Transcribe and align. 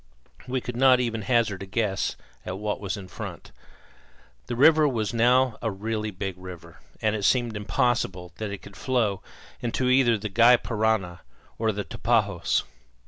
We 0.47 0.61
could 0.61 0.75
not 0.75 0.99
even 0.99 1.21
hazard 1.21 1.61
a 1.61 1.67
guess 1.67 2.15
at 2.43 2.57
what 2.57 2.79
was 2.79 2.97
in 2.97 3.07
front. 3.07 3.51
The 4.47 4.55
river 4.55 4.87
was 4.87 5.13
now 5.13 5.59
a 5.61 5.69
really 5.69 6.09
big 6.09 6.39
river, 6.39 6.79
and 7.03 7.15
it 7.15 7.21
seemed 7.23 7.55
impossible 7.55 8.31
that 8.37 8.49
it 8.49 8.63
could 8.63 8.75
flow 8.75 9.21
either 9.61 9.67
into 10.15 10.17
the 10.17 10.27
Gy 10.29 10.57
Parana 10.57 11.21
or 11.59 11.71
the 11.71 11.83
Tapajos. 11.83 12.63